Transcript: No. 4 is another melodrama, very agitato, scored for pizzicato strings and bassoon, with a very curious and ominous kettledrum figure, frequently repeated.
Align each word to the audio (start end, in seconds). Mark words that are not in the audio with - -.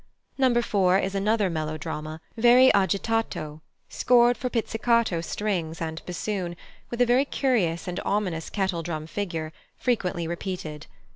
No. 0.35 0.59
4 0.59 0.97
is 0.97 1.13
another 1.13 1.47
melodrama, 1.47 2.21
very 2.35 2.71
agitato, 2.73 3.61
scored 3.87 4.35
for 4.35 4.49
pizzicato 4.49 5.21
strings 5.21 5.79
and 5.79 6.01
bassoon, 6.07 6.55
with 6.89 7.01
a 7.01 7.05
very 7.05 7.23
curious 7.23 7.87
and 7.87 7.99
ominous 8.03 8.49
kettledrum 8.49 9.05
figure, 9.05 9.53
frequently 9.77 10.25
repeated. 10.27 10.87